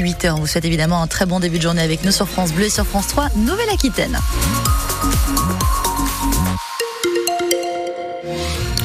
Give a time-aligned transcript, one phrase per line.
[0.00, 0.32] 8h.
[0.32, 2.66] On vous souhaite évidemment un très bon début de journée avec nous sur France Bleu
[2.66, 4.18] et sur France 3, Nouvelle-Aquitaine.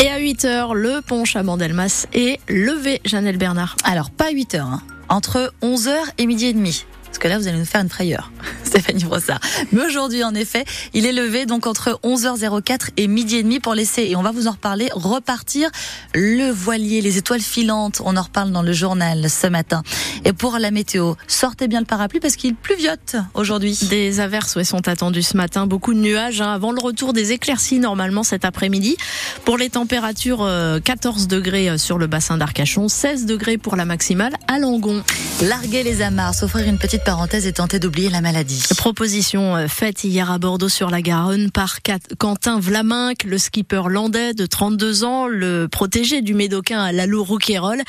[0.00, 3.76] Et à 8h, le pont Chabandelmas est levé, Janelle Bernard.
[3.84, 4.82] Alors, pas 8h, hein.
[5.08, 6.84] entre 11h et midi et demi.
[7.06, 8.30] Parce que là, vous allez nous faire une frayeur.
[8.74, 9.38] Stéphanie Brossard.
[9.70, 10.64] Mais aujourd'hui, en effet,
[10.94, 14.32] il est levé donc entre 11h04 et midi et demi pour laisser, et on va
[14.32, 15.70] vous en reparler, repartir
[16.12, 18.02] le voilier, les étoiles filantes.
[18.04, 19.84] On en reparle dans le journal ce matin.
[20.24, 23.78] Et pour la météo, sortez bien le parapluie parce qu'il pluviote aujourd'hui.
[23.88, 27.30] Des averses ouais, sont attendues ce matin, beaucoup de nuages hein, avant le retour des
[27.30, 28.96] éclaircies normalement cet après-midi.
[29.44, 30.50] Pour les températures,
[30.82, 35.04] 14 euh, degrés euh, sur le bassin d'Arcachon, 16 degrés pour la maximale à Langon.
[35.42, 38.63] Larguer les amarres, s'offrir une petite parenthèse et tenter d'oublier la maladie.
[38.72, 41.78] Proposition euh, faite hier à Bordeaux sur la Garonne par
[42.18, 47.82] Quentin Vlaminck, le skipper landais de 32 ans, le protégé du médocain à Lalou Rouquayrol.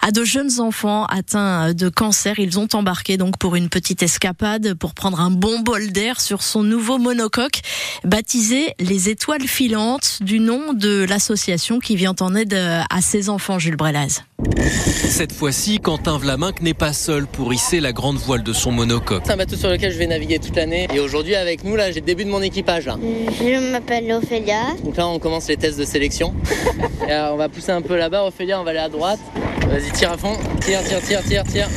[0.00, 4.74] À de jeunes enfants atteints de cancer, ils ont embarqué donc pour une petite escapade
[4.74, 7.60] pour prendre un bon bol d'air sur son nouveau monocoque
[8.04, 13.58] baptisé les étoiles filantes du nom de l'association qui vient en aide à ses enfants,
[13.58, 14.22] Jules Brelaz.
[14.56, 19.22] Cette fois-ci, Quentin Vlaminck n'est pas seul pour hisser la grande voile de son monocoque.
[19.26, 20.86] C'est un bateau sur lequel je vais naviguer toute l'année.
[20.94, 22.86] Et aujourd'hui, avec nous, là, j'ai le début de mon équipage.
[22.86, 22.96] Là.
[23.02, 24.74] Je m'appelle Ophélia.
[24.84, 26.34] Donc là, on commence les tests de sélection.
[27.08, 28.24] Et alors, on va pousser un peu là-bas.
[28.24, 29.20] Ophélia, on va aller à droite.
[29.68, 30.36] Vas-y, tire à fond.
[30.60, 31.68] Tire, tire, tire, tire, tire.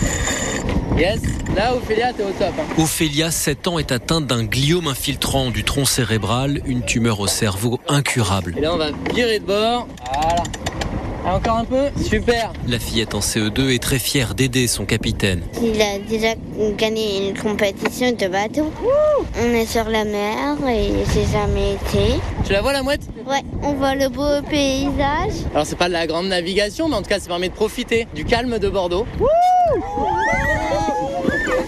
[0.98, 1.22] Yes,
[1.56, 2.54] là Ophélia, t'es au top.
[2.60, 2.82] Hein.
[2.82, 7.80] Ophélia, 7 ans, est atteinte d'un gliome infiltrant du tronc cérébral, une tumeur au cerveau
[7.88, 8.54] incurable.
[8.58, 9.88] Et là, on va virer de bord.
[10.14, 10.44] Voilà.
[11.26, 15.42] Encore un peu Super La fillette en CE2 est très fière d'aider son capitaine.
[15.62, 16.34] Il a déjà
[16.78, 18.72] gagné une compétition de bateau.
[19.42, 22.20] on est sur la mer et c'est jamais été.
[22.46, 23.02] Tu la vois la mouette?
[23.26, 25.46] Ouais, on voit le beau paysage.
[25.54, 28.06] Alors c'est pas de la grande navigation, mais en tout cas ça permet de profiter
[28.14, 29.06] du calme de Bordeaux.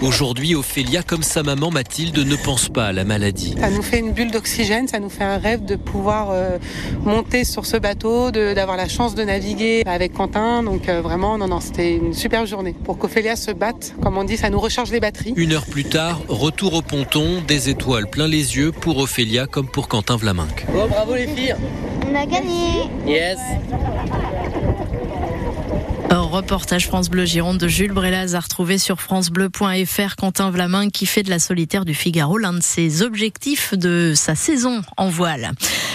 [0.02, 3.54] Aujourd'hui, Ophélia, comme sa maman Mathilde, ne pense pas à la maladie.
[3.58, 6.58] Ça nous fait une bulle d'oxygène, ça nous fait un rêve de pouvoir euh,
[7.02, 10.62] monter sur ce bateau, d'avoir la chance de naviguer avec Quentin.
[10.62, 12.74] Donc euh, vraiment, non, non, c'était une super journée.
[12.84, 15.32] Pour qu'Ophélia se batte, comme on dit, ça nous recharge les batteries.
[15.36, 19.66] Une heure plus tard, retour au ponton, des étoiles plein les yeux pour Ophélia comme
[19.66, 20.66] pour Quentin Vlaminck.
[20.72, 21.56] Bon, bravo les filles
[22.06, 23.38] On a gagné Yes
[26.26, 31.22] reportage France Bleu Gironde de Jules Brelaz à retrouver sur francebleu.fr Quentin Vlamin qui fait
[31.22, 35.52] de la solitaire du Figaro l'un de ses objectifs de sa saison en voile.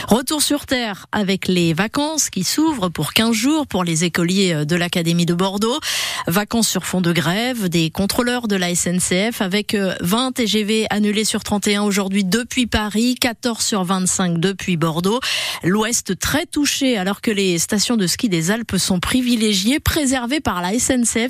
[0.07, 4.75] Retour sur Terre avec les vacances qui s'ouvrent pour 15 jours pour les écoliers de
[4.75, 5.79] l'Académie de Bordeaux.
[6.27, 11.43] Vacances sur fond de grève des contrôleurs de la SNCF avec 20 TGV annulés sur
[11.43, 15.19] 31 aujourd'hui depuis Paris, 14 sur 25 depuis Bordeaux.
[15.63, 20.20] L'Ouest très touché alors que les stations de ski des Alpes sont privilégiées, préservées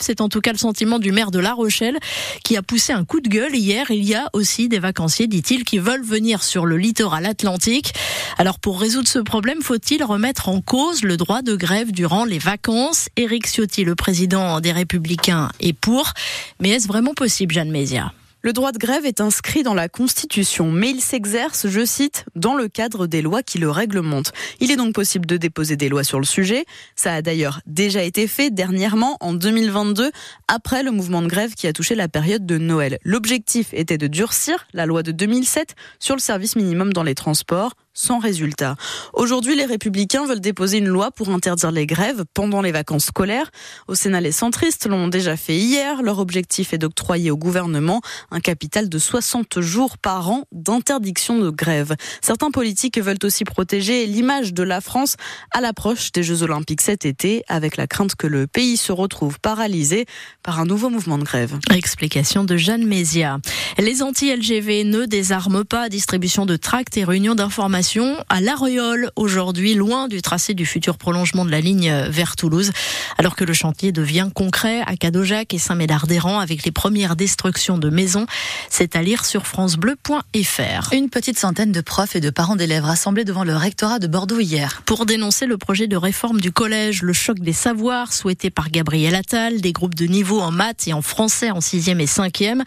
[0.03, 1.97] C'est en tout cas le sentiment du maire de La Rochelle
[2.43, 3.91] qui a poussé un coup de gueule hier.
[3.91, 7.93] Il y a aussi des vacanciers, dit-il, qui veulent venir sur le littoral atlantique.
[8.37, 12.39] Alors pour résoudre ce problème, faut-il remettre en cause le droit de grève durant les
[12.39, 13.09] vacances?
[13.17, 16.13] Éric Ciotti, le président des Républicains, est pour.
[16.59, 20.71] Mais est-ce vraiment possible, Jeanne Mézia le droit de grève est inscrit dans la Constitution,
[20.71, 24.33] mais il s'exerce, je cite, dans le cadre des lois qui le réglementent.
[24.59, 26.65] Il est donc possible de déposer des lois sur le sujet.
[26.95, 30.11] Ça a d'ailleurs déjà été fait dernièrement, en 2022,
[30.47, 32.97] après le mouvement de grève qui a touché la période de Noël.
[33.03, 37.75] L'objectif était de durcir la loi de 2007 sur le service minimum dans les transports
[37.93, 38.75] sans résultat.
[39.13, 43.51] Aujourd'hui, les républicains veulent déposer une loi pour interdire les grèves pendant les vacances scolaires.
[43.87, 46.01] Au Sénat, les centristes l'ont déjà fait hier.
[46.01, 51.49] Leur objectif est d'octroyer au gouvernement un capital de 60 jours par an d'interdiction de
[51.49, 51.95] grève.
[52.21, 55.15] Certains politiques veulent aussi protéger l'image de la France
[55.51, 59.39] à l'approche des Jeux Olympiques cet été, avec la crainte que le pays se retrouve
[59.39, 60.05] paralysé
[60.43, 61.57] par un nouveau mouvement de grève.
[61.73, 63.39] Explication de Jeanne Mézia.
[63.77, 65.89] Les anti-LGV ne désarment pas.
[65.89, 67.80] Distribution de tracts et réunions d'information
[68.29, 72.71] à l'Aréole aujourd'hui, loin du tracé du futur prolongement de la ligne vers Toulouse,
[73.17, 77.89] alors que le chantier devient concret à Cadojac et Saint-Médard-d'Héran avec les premières destructions de
[77.89, 78.27] maisons.
[78.69, 80.93] C'est à lire sur francebleu.fr.
[80.93, 84.39] Une petite centaine de profs et de parents d'élèves rassemblés devant le rectorat de Bordeaux
[84.39, 84.83] hier.
[84.85, 89.15] Pour dénoncer le projet de réforme du collège, le choc des savoirs souhaité par Gabriel
[89.15, 92.61] Attal, des groupes de niveau en maths et en français en 6e et 5e.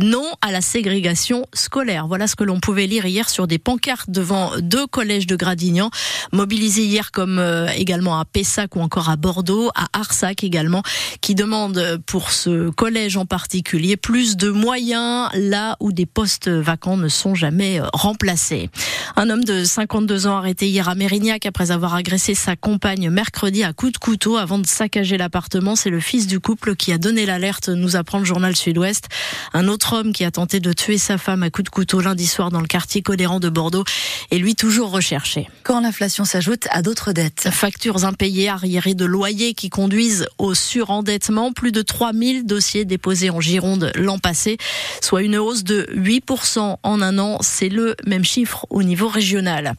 [0.00, 2.06] Non à la ségrégation scolaire.
[2.06, 5.90] Voilà ce que l'on pouvait lire hier sur des pancartes devant deux collèges de Gradignan,
[6.32, 10.82] mobilisés hier comme euh, également à Pessac ou encore à Bordeaux, à Arsac également,
[11.20, 16.96] qui demandent pour ce collège en particulier plus de moyens là où des postes vacants
[16.96, 18.70] ne sont jamais remplacés.
[19.16, 23.64] Un homme de 52 ans arrêté hier à Mérignac après avoir agressé sa compagne mercredi
[23.64, 25.76] à coups de couteau avant de saccager l'appartement.
[25.76, 29.08] C'est le fils du couple qui a donné l'alerte, nous apprend le journal Sud-Ouest.
[29.52, 32.26] Un autre homme qui a tenté de tuer sa femme à coups de couteau lundi
[32.26, 33.84] soir dans le quartier Codéran de Bordeaux
[34.30, 35.48] est lui toujours recherché.
[35.62, 37.48] Quand l'inflation s'ajoute à d'autres dettes.
[37.50, 41.52] Factures impayées, arriérées de loyers qui conduisent au surendettement.
[41.52, 44.58] Plus de 3000 dossiers déposés en Gironde l'an passé,
[45.00, 47.38] soit une hausse de 8% en un an.
[47.40, 49.74] C'est le même chiffre au niveau régional.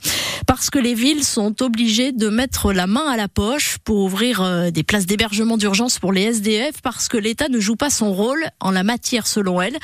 [0.48, 4.42] Parce que les villes sont obligées de mettre la main à la poche pour ouvrir
[4.42, 8.12] euh, des places d'hébergement d'urgence pour les SDF parce que l'État ne joue pas son
[8.14, 9.78] rôle en la matière selon elle.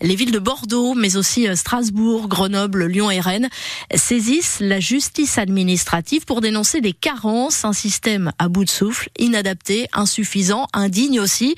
[0.00, 3.48] Les villes de Bordeaux, mais aussi euh, Strasbourg, Grenoble, Lyon et Rennes
[4.60, 10.66] la justice administrative pour dénoncer des carences, un système à bout de souffle, inadapté, insuffisant,
[10.72, 11.54] indigne aussi.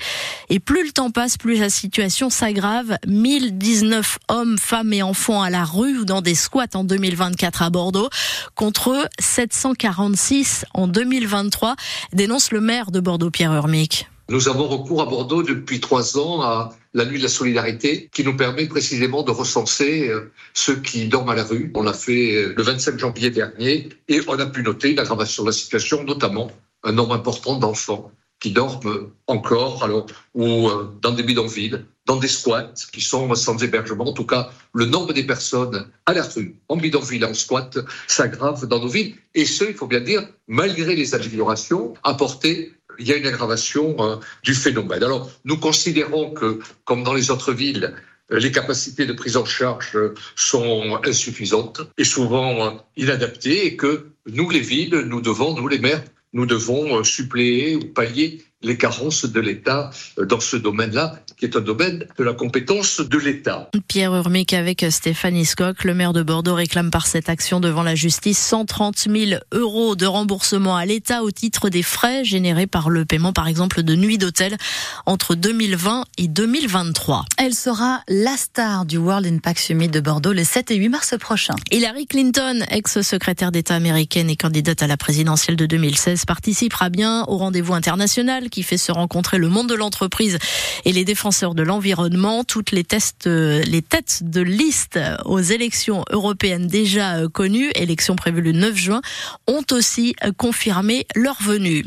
[0.49, 2.97] Et plus le temps passe, plus la situation s'aggrave.
[3.07, 7.69] 1019 hommes, femmes et enfants à la rue ou dans des squats en 2024 à
[7.69, 8.09] Bordeaux
[8.55, 11.75] contre 746 en 2023,
[12.13, 14.07] dénonce le maire de Bordeaux, Pierre Urmic.
[14.29, 18.25] Nous avons recours à Bordeaux depuis trois ans à la nuit de la solidarité qui
[18.25, 21.71] nous permet précisément de recenser euh, ceux qui dorment à la rue.
[21.75, 25.43] On l'a fait euh, le 27 janvier dernier et on a pu noter une aggravation
[25.43, 26.51] de la situation, notamment
[26.83, 32.27] un nombre important d'enfants qui dorment encore alors, ou euh, dans des bidonvilles, dans des
[32.27, 34.09] squats qui sont sans hébergement.
[34.09, 37.77] En tout cas, le nombre des personnes à la rue, en bidonville, en squat,
[38.07, 39.15] s'aggrave dans nos villes.
[39.35, 43.95] Et ce, il faut bien dire, malgré les améliorations apportées il y a une aggravation
[43.99, 45.03] euh, du phénomène.
[45.03, 47.93] Alors, nous considérons que, comme dans les autres villes,
[48.31, 49.97] euh, les capacités de prise en charge
[50.35, 56.03] sont insuffisantes et souvent inadaptées et que nous, les villes, nous devons, nous les maires,
[56.33, 61.61] nous devons suppléer ou pallier les carences de l'État dans ce domaine-là, qui est un
[61.61, 63.69] domaine de la compétence de l'État.
[63.87, 67.93] Pierre Urmic avec Stéphanie Scott, le maire de Bordeaux réclame par cette action devant la
[67.93, 73.05] justice 130 000 euros de remboursement à l'État au titre des frais générés par le
[73.05, 74.57] paiement, par exemple, de nuits d'hôtel
[75.05, 77.25] entre 2020 et 2023.
[77.37, 81.15] Elle sera la star du World Impact Summit de Bordeaux le 7 et 8 mars
[81.19, 81.55] prochain.
[81.71, 87.37] Hillary Clinton, ex-secrétaire d'État américaine et candidate à la présidentielle de 2016, participera bien au
[87.37, 90.37] rendez-vous international qui fait se rencontrer le monde de l'entreprise
[90.85, 92.43] et les défenseurs de l'environnement.
[92.43, 98.15] Toutes les, tests, euh, les têtes de liste aux élections européennes déjà euh, connues, élections
[98.15, 99.01] prévues le 9 juin,
[99.47, 101.85] ont aussi euh, confirmé leur venue.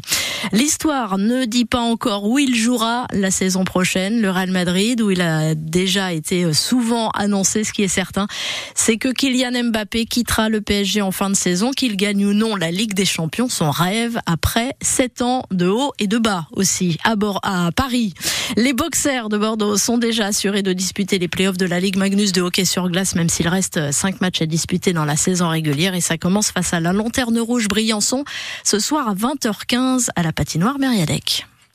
[0.52, 4.20] L'histoire ne dit pas encore où il jouera la saison prochaine.
[4.20, 8.26] Le Real Madrid, où il a déjà été souvent annoncé, ce qui est certain,
[8.74, 12.56] c'est que Kylian Mbappé quittera le PSG en fin de saison, qu'il gagne ou non
[12.56, 16.98] la Ligue des Champions, son rêve après sept ans de haut et de bas aussi
[17.04, 18.14] à, bord, à Paris.
[18.56, 22.32] Les boxers de Bordeaux sont déjà assurés de disputer les playoffs de la Ligue Magnus
[22.32, 25.94] de hockey sur glace, même s'il reste cinq matchs à disputer dans la saison régulière.
[25.94, 28.24] Et ça commence face à la Lanterne Rouge Briançon
[28.64, 31.46] ce soir à 20h15 à la patinoire Mériadec.